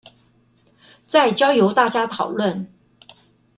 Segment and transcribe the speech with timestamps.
[1.05, 2.65] 再交由大家討論